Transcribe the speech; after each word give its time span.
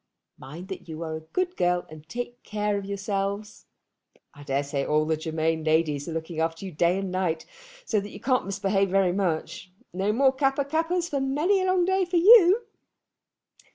Mind 0.39 0.67
that 0.69 0.89
you 0.89 1.03
are 1.03 1.15
a 1.15 1.19
good 1.29 1.55
girl 1.55 1.85
and 1.87 2.09
take 2.09 2.41
care 2.41 2.75
of 2.75 2.85
yourselves. 2.87 3.67
I 4.33 4.41
daresay 4.41 4.83
all 4.83 5.05
the 5.05 5.15
Germain 5.15 5.63
ladies 5.63 6.09
are 6.09 6.11
looking 6.11 6.39
after 6.39 6.65
you 6.65 6.71
day 6.71 6.97
and 6.97 7.11
night, 7.11 7.45
so 7.85 7.99
that 7.99 8.09
you 8.09 8.19
can't 8.19 8.47
misbehave 8.47 8.89
very 8.89 9.13
much. 9.13 9.71
No 9.93 10.11
more 10.11 10.33
Kappa 10.33 10.65
kappas 10.65 11.07
for 11.07 11.21
many 11.21 11.61
a 11.61 11.67
long 11.67 11.85
day 11.85 12.03
for 12.05 12.17
you! 12.17 12.65